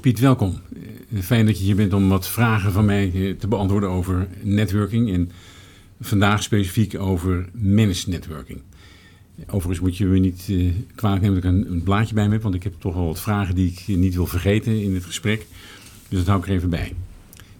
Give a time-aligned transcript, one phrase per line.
[0.00, 0.60] Piet, welkom.
[1.12, 4.28] Eh, Fijn dat je hier bent om wat vragen van mij eh, te beantwoorden over
[4.42, 5.12] networking.
[5.12, 5.30] En
[6.00, 8.60] vandaag specifiek over managed networking.
[9.46, 12.42] Overigens moet je me niet uh, kwalijk nemen dat ik een, blaadje bij me heb,
[12.42, 15.46] want ik heb toch wel wat vragen die ik niet wil vergeten in het gesprek.
[16.08, 16.94] Dus dat hou ik er even bij.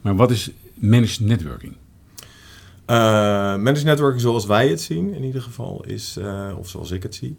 [0.01, 1.73] Maar wat is managed networking?
[2.87, 6.19] Managed networking zoals wij het zien in ieder geval, is,
[6.59, 7.37] of zoals ik het zie,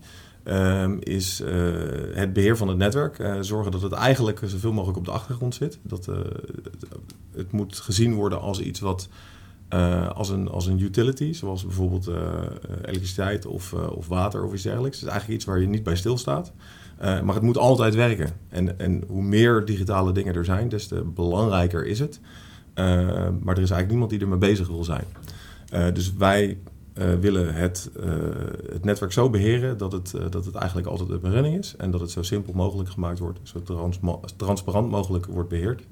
[0.47, 1.47] um, is uh,
[2.13, 3.37] het beheer van het netwerk.
[3.41, 5.79] zorgen dat het eigenlijk zoveel mogelijk op de achtergrond zit.
[5.81, 6.09] Dat,
[7.35, 9.09] het moet gezien worden als iets wat
[10.13, 12.09] als, een, als een utility, zoals bijvoorbeeld
[12.81, 14.95] elektriciteit of, of water of iets dergelijks.
[14.95, 16.53] Het is eigenlijk iets waar je niet bij stilstaat.
[16.99, 18.29] maar het moet altijd werken.
[18.49, 22.19] En, en hoe meer digitale dingen er zijn, des te belangrijker is het.
[22.75, 25.05] maar er is eigenlijk niemand die ermee bezig wil zijn.
[25.93, 26.57] Dus wij
[26.95, 28.05] uh, willen het, uh,
[28.71, 31.75] het netwerk zo beheren dat het, dat het eigenlijk altijd up running is.
[31.75, 33.99] En dat het zo simpel mogelijk gemaakt wordt, zo trans
[34.35, 35.87] transparant mogelijk wordt beheerd.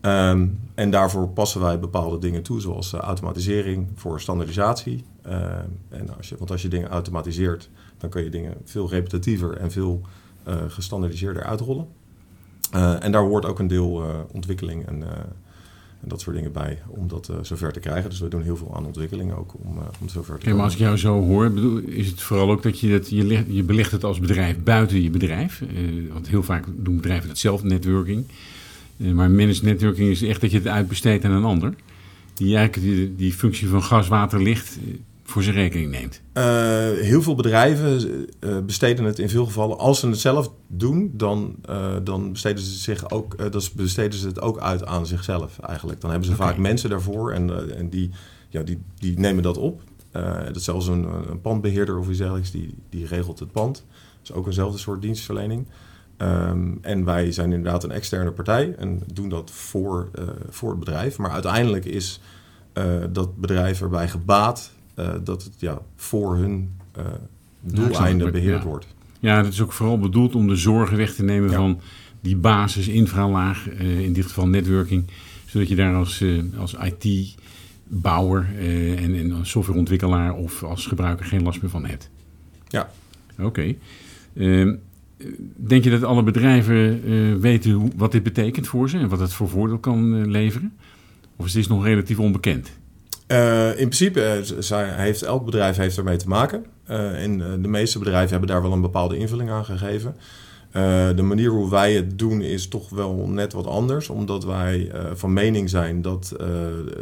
[0.00, 5.04] Um, en daarvoor passen wij bepaalde dingen toe, zoals automatisering voor standaardisatie.
[5.88, 9.70] en als je, want als je dingen automatiseert, dan kun je dingen veel repetatiever en
[9.70, 10.00] veel
[10.68, 11.86] gestandaardiseerder uitrollen.
[13.00, 14.02] en daar hoort ook een deel
[14.32, 15.04] ontwikkeling en
[16.02, 18.10] en dat soort dingen bij om dat uh, zover te krijgen.
[18.10, 20.56] Dus we doen heel veel aan ontwikkeling ook om, uh, om zover te komen.
[20.56, 23.44] maar als ik jou zo hoor, bedoel, is het vooral ook dat je dat je,
[23.48, 25.60] je belegt het als bedrijf buiten je bedrijf.
[25.60, 28.24] Uh, want heel vaak doen bedrijven dat zelf, networking.
[28.96, 31.74] maar managed networking is echt dat je het uitbesteedt aan een ander.
[32.34, 34.78] Die eigenlijk die, die functie van gas, water, licht
[35.44, 36.20] voor zijn rekening neemt?
[36.34, 36.42] Uh,
[37.04, 41.56] heel veel bedrijven uh, besteden het in veel gevallen, als ze het zelf doen, dan,
[41.70, 46.00] uh, dan besteden ze zich ook, dan besteden ze het ook uit aan zichzelf eigenlijk.
[46.00, 46.46] Dan hebben ze okay.
[46.46, 48.10] vaak mensen daarvoor en, en die,
[48.48, 49.82] ja, die, die nemen dat op.
[50.12, 53.84] dat is zelfs een, een pandbeheerder of iets dergelijks, die, die regelt het pand.
[54.18, 55.66] Dat is ook eenzelfde soort dienstverlening.
[56.16, 60.10] Um, en wij zijn inderdaad een externe partij en doen dat voor,
[60.48, 61.18] voor het bedrijf.
[61.18, 62.20] Maar uiteindelijk is
[63.10, 67.04] dat bedrijf erbij gebaat uh, dat het ja, voor hun uh,
[67.60, 68.68] doeleinden beheerd ja.
[68.68, 68.86] wordt.
[69.20, 71.56] Ja, dat is ook vooral bedoeld om de zorgen weg te nemen ja.
[71.56, 71.80] van
[72.20, 75.04] die basis, infralaag, uh, in dit geval networking,
[75.46, 76.24] zodat je daar als,
[76.58, 78.46] als IT-bouwer
[78.96, 82.10] en, en als softwareontwikkelaar of als gebruiker geen last meer van hebt.
[82.68, 82.90] Ja.
[83.32, 83.46] Oké.
[83.46, 83.78] Okay.
[84.36, 84.74] Ehm,
[85.56, 89.32] denk je dat alle bedrijven weten hoe, wat dit betekent voor ze en wat het
[89.32, 90.72] voor voordeel kan leveren?
[91.36, 92.70] Of is dit nog relatief onbekend?
[93.28, 96.64] Uh, in principe uh, heeft elk bedrijf heeft ermee te maken.
[96.90, 100.16] Uh, en de meeste bedrijven hebben daar wel een bepaalde invulling aan gegeven.
[101.16, 104.08] de manier hoe wij het doen is toch wel net wat anders.
[104.08, 106.36] Omdat wij van mening zijn dat,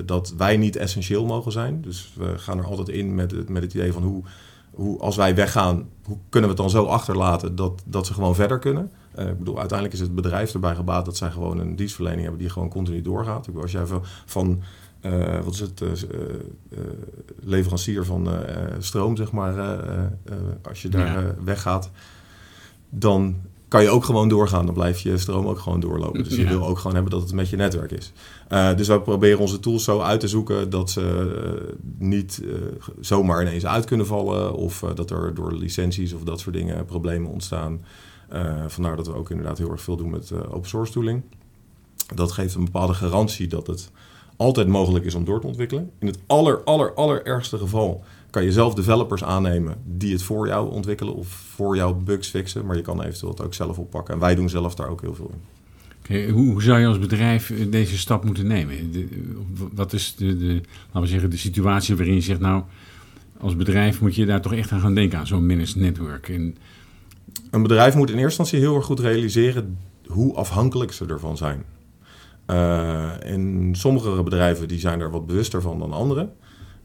[0.05, 1.83] dat wij niet essentieel mogen zijn.
[1.83, 4.23] Dus we gaan er altijd in met het, met het idee van hoe,
[4.71, 8.35] hoe als wij weggaan, hoe kunnen we het dan zo achterlaten dat, dat ze gewoon
[8.35, 8.91] verder kunnen.
[9.17, 12.51] ik bedoel, uiteindelijk is het bedrijf erbij gebaat dat zij gewoon een dienstverlening hebben die
[12.51, 13.39] gewoon continu doorgaat.
[13.39, 14.63] Ik bedoel, als jij van, van
[15.03, 16.79] uh, wat is het, uh, uh,
[17.43, 18.29] leverancier van
[18.79, 19.55] stroom, zeg maar,
[20.63, 21.35] als je daar ja.
[21.45, 21.91] weggaat,
[22.89, 23.37] dan
[23.69, 24.67] kan je ook gewoon doorgaan.
[24.67, 26.25] Dan blijft je stroom ook gewoon doorlopen.
[26.25, 26.49] Dus je ja.
[26.49, 28.13] wil ook gewoon hebben dat het met je netwerk is.
[28.77, 31.57] dus we proberen onze tools zo uit te zoeken dat ze
[31.99, 32.43] niet
[33.01, 34.55] zomaar ineens uit kunnen vallen.
[34.55, 37.85] Of dat er door licenties of dat soort dingen problemen ontstaan.
[38.67, 41.23] vandaar dat we ook inderdaad heel erg veel doen met open source tooling.
[42.15, 43.91] Dat geeft een bepaalde garantie dat het
[44.37, 45.91] altijd mogelijk is om door te ontwikkelen.
[45.99, 50.71] In het aller, aller, allerergste geval kan je zelf developers aannemen die het voor jou
[50.71, 52.67] ontwikkelen of voor jou bugs fixen.
[52.67, 54.15] Maar je kan eventueel het ook zelf oppakken.
[54.15, 55.41] En wij doen zelf daar ook heel veel in.
[56.03, 58.93] Okay, hoe, hoe, zou je als bedrijf deze stap moeten nemen?
[58.93, 59.09] De,
[59.75, 62.63] wat is de, de, laten we zeggen, de situatie waarin je zegt, nou,
[63.41, 66.29] als bedrijf moet je daar toch echt aan gaan denken aan zo'n managed network?
[66.29, 66.57] En...
[67.51, 71.65] Een bedrijf moet in eerste instantie heel erg goed realiseren hoe afhankelijk ze ervan zijn.
[72.47, 76.29] En sommige bedrijven die zijn er wat bewuster van dan andere.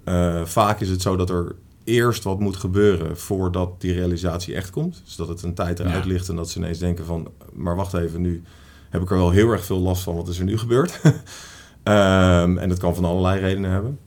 [0.05, 4.69] Uh, vaak is het zo dat er eerst wat moet gebeuren voordat die realisatie echt
[4.69, 5.01] komt.
[5.05, 6.09] Dus dat het een tijd eruit ja.
[6.09, 7.31] ligt en dat ze ineens denken van...
[7.53, 8.43] maar wacht even, nu
[8.89, 10.15] heb ik er wel heel erg veel last van.
[10.15, 10.99] Wat is er nu gebeurd?
[11.03, 13.99] um, en dat kan van allerlei redenen hebben.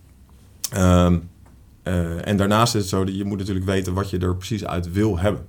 [0.77, 1.29] Um,
[1.85, 4.65] uh, en daarnaast is het zo dat je moet natuurlijk weten wat je er precies
[4.65, 5.47] uit wil hebben.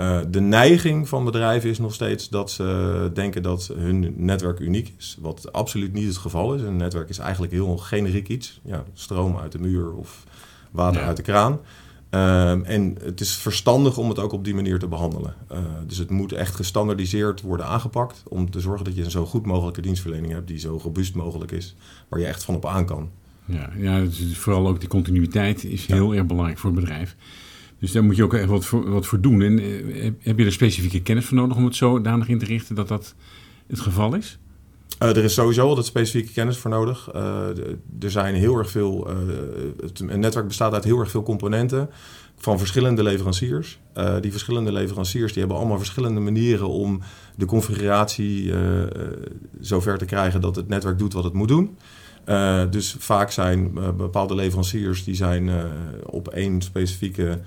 [0.00, 4.94] Uh, de neiging van bedrijven is nog steeds dat ze denken dat hun netwerk uniek
[4.98, 5.16] is.
[5.20, 6.62] Wat absoluut niet het geval is.
[6.62, 8.60] Een netwerk is eigenlijk heel generiek iets.
[8.64, 10.24] Ja, stroom uit de muur of
[10.70, 11.06] water ja.
[11.06, 11.60] uit de kraan.
[12.10, 15.34] Uh, en het is verstandig om het ook op die manier te behandelen.
[15.52, 19.26] Uh, dus het moet echt gestandardiseerd worden aangepakt om te zorgen dat je een zo
[19.26, 21.76] goed mogelijke dienstverlening hebt die zo robuust mogelijk is,
[22.08, 23.10] waar je echt van op aan kan.
[23.44, 25.94] Ja, ja dus vooral ook die continuïteit is ja.
[25.94, 27.16] heel erg belangrijk voor het bedrijf.
[27.80, 29.42] Dus daar moet je ook echt wat voor, wat voor doen.
[29.42, 29.58] En
[30.20, 33.14] heb je er specifieke kennis voor nodig om het zodanig in te richten dat dat
[33.66, 34.38] het geval is?
[35.02, 37.10] Uh, er is sowieso altijd specifieke kennis voor nodig.
[37.14, 37.46] Uh,
[38.00, 39.08] er zijn heel erg veel.
[39.80, 41.90] Het, een netwerk bestaat uit heel erg veel componenten
[42.36, 43.78] van verschillende leveranciers.
[44.20, 47.00] die verschillende leveranciers die hebben allemaal verschillende manieren om
[47.36, 48.52] de configuratie
[49.60, 51.76] zover te krijgen dat het netwerk doet wat het moet doen.
[52.70, 55.50] dus vaak zijn bepaalde leveranciers die zijn
[56.06, 57.40] op één specifieke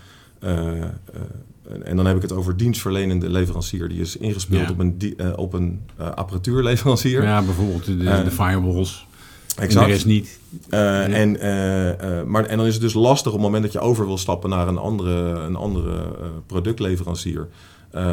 [1.84, 3.90] en dan heb ik het over dienstverlenende leverancier.
[3.90, 7.24] Die is ingespeeld op een, uh, op een apparatuurleverancier.
[7.24, 9.08] Ja, bijvoorbeeld de, de firewalls.
[9.56, 9.88] Exact.
[9.88, 10.40] Rest niet.
[10.70, 11.32] Uh, en,
[12.30, 14.50] maar, en dan is het dus lastig op het moment dat je over wil stappen
[14.50, 16.06] naar een andere, een andere
[16.46, 17.48] productleverancier.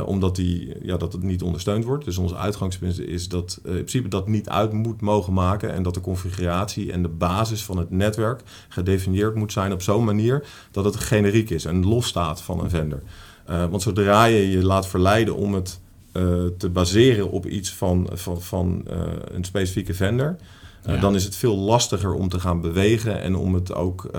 [0.04, 2.04] Omdat die, ja, dat het niet ondersteund wordt.
[2.04, 5.72] Dus onze uitgangspunt is dat in principe dat niet uit moet mogen maken.
[5.72, 10.04] En dat de configuratie en de basis van het netwerk gedefinieerd moet zijn op zo'n
[10.04, 13.02] manier dat het generiek is en losstaat van een vendor.
[13.50, 15.80] Uh, want zodra je je laat verleiden om het
[16.12, 20.36] uh, te baseren op iets van, van, van uh, een specifieke vendor,
[20.84, 20.96] ja.
[20.96, 24.10] dan is het veel lastiger om te gaan bewegen en om het ook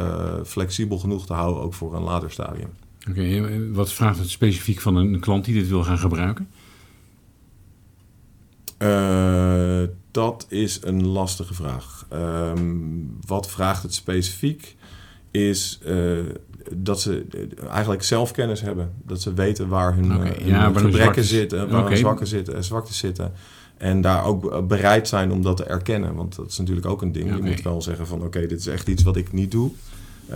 [0.45, 2.69] flexibel genoeg te houden, ook voor een later stadium.
[3.09, 6.49] Oké, okay, wat vraagt het specifiek van een klant die dit wil gaan gebruiken?
[10.11, 12.07] dat is een lastige vraag.
[12.13, 14.75] Um, wat vraagt het specifiek?
[15.31, 15.79] Is
[16.75, 17.25] dat ze
[17.69, 18.91] eigenlijk zelfkennis hebben.
[19.05, 20.35] Dat ze weten waar hun, okay.
[20.37, 21.91] hun ja, gebrekken zitten, waar okay.
[21.91, 23.33] hun zwakken zitten en zwaktes zitten.
[23.77, 26.15] En daar ook bereid zijn om dat te erkennen.
[26.15, 27.25] Want dat is natuurlijk ook een ding.
[27.25, 27.37] Okay.
[27.37, 29.71] Je moet wel zeggen van oké, dit is echt iets wat ik niet doe.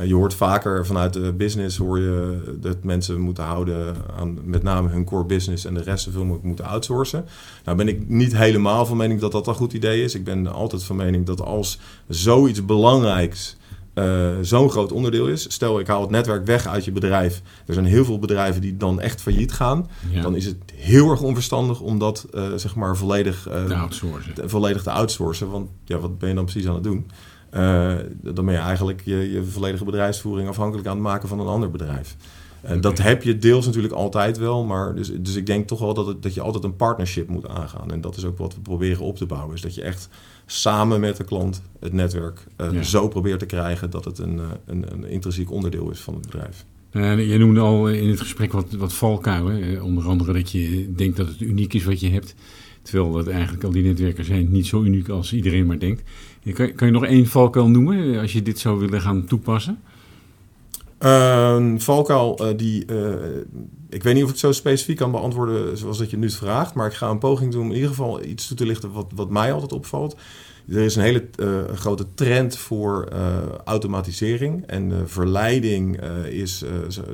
[0.06, 4.90] Je hoort vaker vanuit de business hoor je dat mensen moeten houden aan met name
[4.90, 7.26] hun core business en de rest zoveel mogelijk moeten outsourcen.
[7.64, 10.16] Nou ben ik niet helemaal van mening dat dat een goed idee is.
[10.16, 13.58] Ik ben altijd van mening dat als zoiets belangrijks
[13.96, 15.54] uh, zo'n groot onderdeel is.
[15.54, 17.42] Stel, ik haal het netwerk weg uit je bedrijf.
[17.66, 19.90] Er zijn heel veel bedrijven die dan echt failliet gaan.
[20.10, 20.22] Ja.
[20.22, 23.84] Dan is het heel erg onverstandig om dat uh, zeg maar volledig, uh,
[24.34, 25.50] te volledig te outsourcen.
[25.50, 27.06] Want ja, wat ben je dan precies aan het doen?
[28.22, 31.72] Dan ben je eigenlijk je, je volledige bedrijfsvoering afhankelijk aan het maken van een ander
[31.72, 32.16] bedrijf.
[32.64, 32.80] Okay.
[32.80, 36.08] Dat heb je deels natuurlijk altijd wel, maar dus, dus ik denk toch wel dat,
[36.08, 37.92] het, dat je altijd een partnership moet aangaan.
[37.92, 39.56] En dat is ook wat we proberen op te bouwen.
[39.56, 40.10] Is dat je echt
[40.46, 42.84] samen met de klant het netwerk uh, ja.
[42.84, 46.66] zo probeert te krijgen dat het een, een, een, intrinsiek onderdeel is van het bedrijf.
[46.92, 49.84] Uh, je noemde al in het gesprek wat, wat valkuilen.
[49.84, 52.36] Onder andere dat je denkt dat het uniek is wat je hebt.
[52.86, 56.04] Terwijl dat eigenlijk al die netwerken zijn niet zo uniek als iedereen maar denkt.
[56.54, 59.80] Kan, kan je nog één valkuil noemen als je dit zou willen gaan toepassen?
[61.00, 63.14] Uh, valkuil, uh, die, uh,
[63.90, 66.88] ik weet niet of ik zo specifiek kan beantwoorden zoals dat je nu vraagt, maar
[66.88, 69.30] ik ga een poging doen om in ieder geval iets toe te lichten wat, wat
[69.30, 70.16] mij altijd opvalt.
[70.68, 73.08] Er is een hele uh, grote trend voor
[73.66, 74.66] automatisering.
[74.66, 76.64] En de verleiding is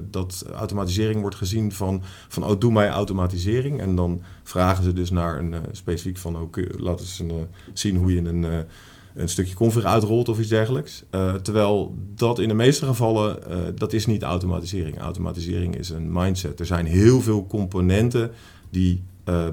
[0.10, 3.82] dat automatisering wordt gezien van, van oh, doe mij automatisering.
[3.82, 8.22] En dan vragen ze dus naar een specifiek van, oh, laten ze zien hoe je
[8.22, 8.66] een
[9.16, 11.04] een stukje config uitrolt of iets dergelijks.
[11.42, 15.00] Terwijl dat in de meeste gevallen, uh, dat is niet automatisering.
[15.00, 16.60] Automatisering is een mindset.
[16.60, 18.32] Er zijn heel veel componenten
[18.70, 19.04] die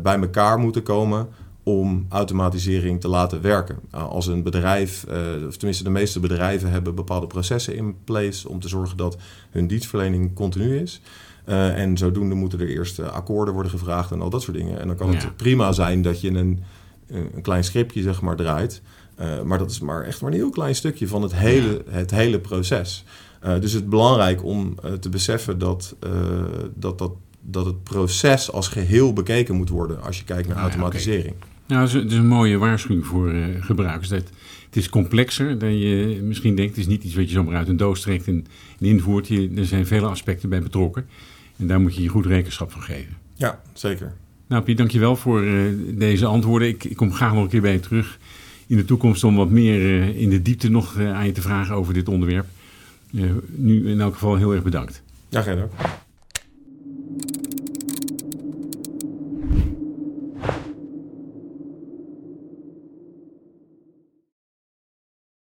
[0.02, 1.28] bij elkaar moeten komen
[1.68, 3.78] om automatisering te laten werken.
[3.90, 5.04] als een bedrijf,
[5.46, 9.16] of tenminste de meeste bedrijven hebben bepaalde processen in place om te zorgen dat
[9.50, 11.00] hun dienstverlening continu is.
[11.44, 14.80] en zodoende moeten er eerst akkoorden worden gevraagd en al dat soort dingen.
[14.80, 15.18] En dan kan ja.
[15.18, 16.62] het prima zijn dat je een,
[17.06, 18.82] een klein scriptje zeg maar draait.
[19.20, 22.10] Uh, maar dat is maar echt maar een heel klein stukje van het hele, het
[22.10, 23.04] hele proces.
[23.44, 25.96] Uh, dus het is belangrijk om te beseffen dat,
[26.74, 27.12] dat, dat,
[27.50, 31.34] dat het proces als geheel bekeken moet worden als je kijkt naar automatisering.
[31.38, 31.48] Ja, okay.
[31.66, 34.08] Nou, het is, een mooie waarschuwing voor gebruikers.
[34.08, 34.30] Dat,
[34.66, 36.70] het is complexer dan je misschien denkt.
[36.70, 38.46] Het is niet iets wat je zomaar uit een doos trekt en,
[38.80, 39.28] en invoert.
[39.28, 41.06] Je, er zijn vele aspecten bij betrokken.
[41.56, 43.16] En daar moet je je goed rekenschap van geven.
[43.34, 44.14] Ja, zeker.
[44.46, 45.44] Nou, Piet, dankjewel voor
[45.94, 46.68] deze antwoorden.
[46.68, 48.18] Ik, ik kom graag nog een keer bij je terug
[48.68, 51.42] in de toekomst om wat meer uh, in de diepte nog uh, aan je te
[51.42, 52.46] vragen over dit onderwerp.
[53.10, 55.02] Uh, nu in elk geval heel erg bedankt.
[55.28, 55.72] Ja, geen dank.